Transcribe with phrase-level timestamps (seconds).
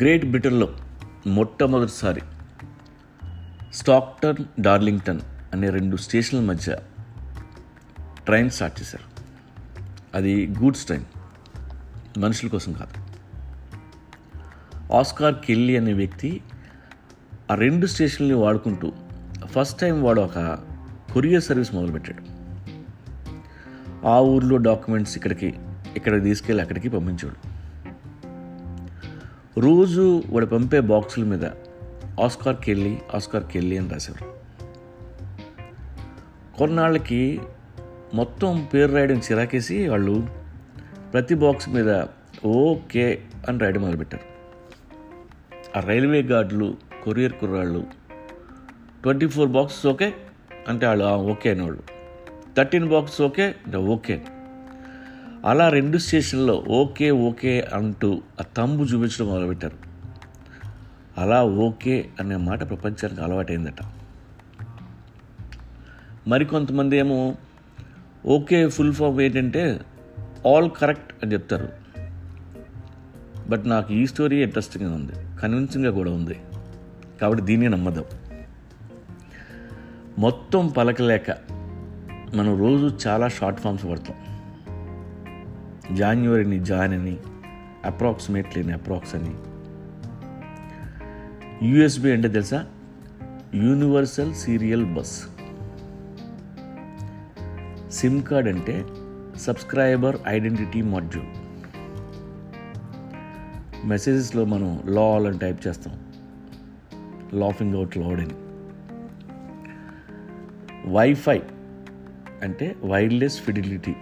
[0.00, 0.68] Great బ్రిటన్లో
[1.26, 2.20] మొట్టమొదటిసారి
[3.72, 5.20] Stockton Darlington
[5.52, 6.78] అనే రెండు స్టేషన్ల మధ్య
[8.24, 9.04] ట్రైన్ స్టార్ట్ చేశారు.
[10.14, 11.04] అది గూడ్స్ ట్రైన్
[12.18, 13.04] మనుషుల కోసం కాదు.
[14.92, 16.42] ఆస్కార్ కెల్లీ అనే వ్యక్తి
[17.50, 18.92] ఆ రెండు స్టేషన్లని వాడుకుంటూ
[19.44, 20.58] ఫస్ట్ టైం వాడు ఒక
[21.12, 22.22] కొరియర్ సర్వీస్ మొదలుపెట్టాడు.
[24.06, 25.54] ఆ ఊర్లో డాక్యుమెంట్స్ ఇక్కడికి
[25.96, 27.47] ఇక్కడ తీసుకెళ్ళి అక్కడికి పంపించాడు
[29.60, 31.44] రోజు వాడు పంపే బాక్సుల మీద
[32.20, 34.24] ఆస్కార్ కెళ్ళి ఆస్కార్ కెళ్ళి అని రాశారు
[36.58, 37.40] కొన్నాళ్ళకి
[38.14, 40.26] మొత్తం పేరు రాయడం చిరాకేసి వాళ్ళు
[41.12, 42.04] ప్రతి బాక్స్ మీద
[42.44, 44.26] ఓకే అని రాయడం మొదలుపెట్టారు.
[45.76, 47.82] ఆ రైల్వే గార్డులు కొరియర్ కుర్రాళ్ళు
[49.02, 50.14] ట్వంటీ ఫోర్ బాక్సెస్ ఓకే
[50.68, 51.82] అంటే వాళ్ళు ఓకే అనేవాళ్ళు.
[52.56, 54.20] థర్టీన్ బాక్సెస్ ఓకే అంటే ఓకే
[55.44, 59.76] అలా రెండు స్టేషన్లో ఓకే ఓకే అంటూ ఆ తంబు చూపించడం మొదలుపెట్టారు.
[61.18, 63.82] అలా ఓకే అనే మాట ప్రపంచానికి అలవాటైందట.
[66.26, 67.34] మరికొంతమంది ఏమో
[68.26, 69.80] ఓకే ఫుల్ ఫామ్ ఏంటంటే
[70.54, 71.68] ఆల్ కరెక్ట్ అని చెప్తారు.
[73.48, 76.40] బట్ నాకు ఈ స్టోరీ ఇంట్రెస్టింగ్గా ఉంది కన్విన్సింగ్గా కూడా ఉంది.
[77.20, 78.04] కాబట్టి దీన్ని నమ్మదాం.
[80.18, 81.30] మొత్తం పలకలేక
[82.34, 84.16] మనం రోజు చాలా షార్ట్ ఫామ్స్ పడతాం
[85.92, 87.16] జాన్యువరిని జాన్ అని
[87.84, 89.34] అప్రాక్సిమేట్లీ అప్రాక్స్ అని
[91.68, 92.66] యూఎస్బి అంటే తెలుసా?
[93.54, 95.22] Universal serial bus
[97.90, 98.84] SIM card అంటే
[99.36, 101.26] సబ్స్క్రైబర్ ఐడెంటిటీ మాడ్యూల్
[103.86, 106.12] మెసేజెస్లో మనం లాల్ అని టైప్ చేస్తాం.
[107.40, 108.34] లాఫింగ్ అవుట్ లాడ్ అని.
[110.92, 111.42] వైఫై
[112.42, 113.96] అంటే వైర్లెస్ ఫిడిలిటీ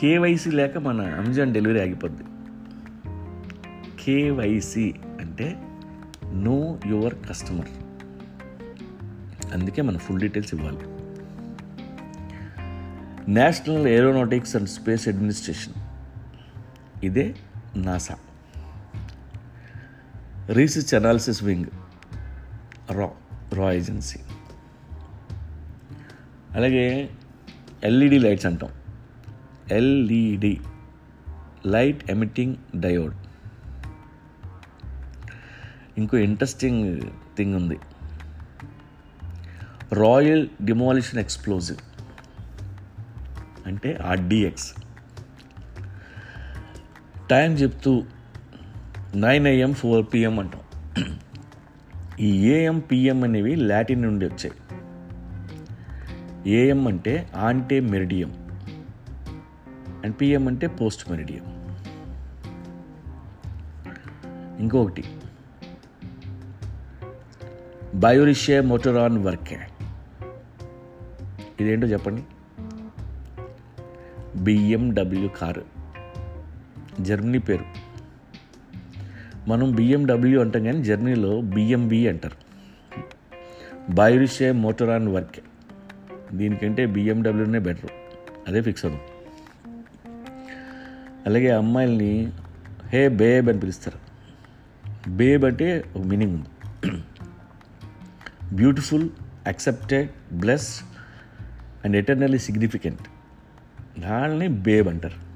[0.00, 2.22] కేవైసీ లేక మన అమెజాన్ డెలివరీ ఆగిపోద్ది.
[4.04, 5.62] కేవైసీ అంటే
[6.32, 7.68] నో యువర్ కస్టమర్.
[9.52, 10.78] అందుకే మన ఫుల్ డీటెయిల్స్ ఇవ్వాలి.
[13.32, 15.74] National aeronautics and space administration.
[17.04, 17.34] ఇదే
[17.76, 18.16] నాసా.
[20.48, 21.64] రీసెర్చ్ అనాలిసిస్ వింగ్
[22.90, 23.10] రా
[23.52, 24.18] రా ఏజెన్సీ.
[26.52, 27.10] అలాగే
[27.84, 28.70] ఎల్ఈడి లైట్స్ అంటాం.
[29.70, 30.60] LED
[31.66, 33.14] light emitting diode.
[35.98, 37.00] ఇంకో ఇంట్రెస్టింగ్
[37.36, 37.78] థింగ్ ఉంది.
[39.92, 41.78] రాయల్ డిమాలిషన్ ఎక్స్ప్లోజివ్
[43.66, 44.74] అంటే ఆర్డిఎక్స్
[47.30, 48.04] టైం చెప్తూ
[49.14, 50.60] నైన్ ఏఎం ఫోర్ పిఎం అంటాం.
[52.20, 54.52] ఈ ఏఎం పిఎం అనేవి లాటిన్ నుండి వచ్చాయి.
[56.50, 58.49] ఏఎం అంటే ఆంటే మెరిడియం.
[60.04, 61.60] అండ్ పిఎం అంటే పోస్ట్ మెరిడియం.
[64.60, 65.04] ఇంకొకటి.
[67.94, 69.58] బయోరిషే మోటరాన్ వర్కే.
[71.60, 72.22] ఇదేంటో చెప్పండి?
[74.36, 75.64] BMW car.
[77.00, 77.64] జర్మనీ పేరు.
[79.48, 82.36] మనం బిఎండబ్ల్యూ అంటాం కానీ జర్మనీలో బిఎంబి అంటారు.
[83.92, 85.42] బయోరిషే మోటరాన్ వర్కే.
[86.32, 87.90] దీనికంటే బిఎండబ్ల్యూనే బెటర్.
[88.48, 89.02] అదే ఫిక్స్ అవుదాం.
[91.26, 92.32] అలాగే అమ్మాయిల్ని
[92.88, 94.10] హే బేబ్ అని పిలుస్తారు.
[95.10, 96.48] బేబ్ అంటే ఒక మీనింగ్ ఉంది.
[98.52, 99.10] Beautiful
[99.46, 100.82] accepted bless
[101.84, 103.00] and eternally significant
[103.98, 105.30] వాళ్ళని బేబ్ అంటారు.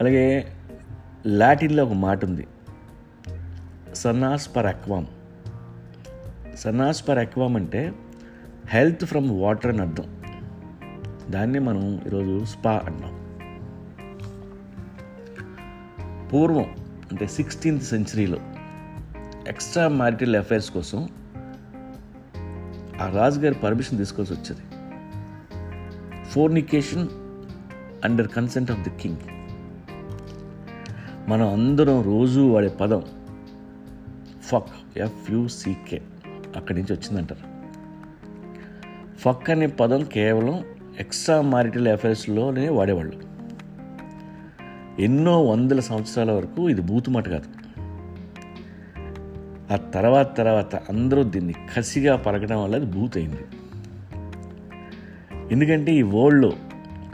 [0.00, 0.52] అలాగే
[1.26, 2.46] లాటిన్లో ఒక మాట ఉంది.
[3.94, 5.06] సన్నాస్ పర్ అక్వామ్.
[6.56, 7.92] సన్నాస్ పర్ అక్వామ్ అంటే
[8.66, 10.22] హెల్త్ ఫ్రమ్ వాటర్ అని అర్థం.
[11.30, 13.23] దాన్ని మనం ఈరోజు స్పా అంటాం.
[16.34, 16.74] పూర్వం
[17.10, 18.38] అంటే సిక్స్టీన్త్ సెంచరీలో
[19.48, 21.08] ఎక్స్ట్రా మ్యారిటల్ అఫైర్స్ కోసం
[23.00, 24.62] ఆ రాజుగారి పర్మిషన్ తీసుకోవాల్సి వచ్చేది.
[26.24, 27.08] Fornication
[28.04, 29.16] under consent of the king
[31.28, 33.02] మనం అందరం రోజు వాడే పదం
[34.42, 36.02] ఫక్ ఎఫ్యుసికే
[36.56, 37.40] అక్కడి నుంచి వచ్చిందంటారు.
[39.18, 40.64] ఫక్ అనే పదం కేవలం
[41.00, 43.33] ఎక్స్ట్రా మారిటల్ అఫైర్స్లోనే వాడేవాళ్ళు.
[45.00, 47.44] ఎన్నో వందల సంవత్సరాల వరకు ఇది బూతుమాట కాదు.
[49.72, 53.18] ఆ తర్వాత తర్వాత అందరూ దీన్ని కసిగా పలకడం వల్ల అది బూత్
[55.50, 56.52] ఎందుకంటే ఈ వరల్డ్లో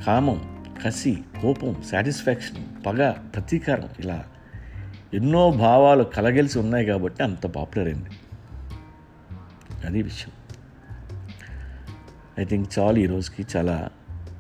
[0.07, 4.25] కామం కసి కోపం సాటిస్ఫాక్షన్ పగ ప్రతీకారం ఇలా
[5.15, 8.09] ఎన్నో భావాలు కలగలిసి ఉన్నాయి కాబట్టి అంత పాపులర్ అయింది.
[9.85, 10.33] అది విషయం.
[12.39, 13.89] ఐ థింక్ చాలు ఈ రోజుకి చాలా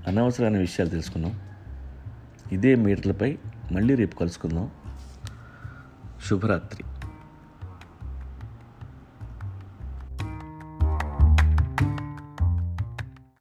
[0.06, 1.49] అనవసరమైన విషయాలు తెలుసుకున్నాం.
[2.52, 3.38] ఇదే మీటర్లపై
[3.72, 4.70] మళ్ళీ రేపు కలుసుకుందాం.
[6.28, 6.84] శుభరాత్రి.